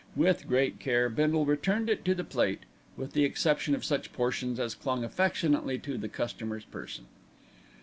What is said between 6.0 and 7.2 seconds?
customer's person.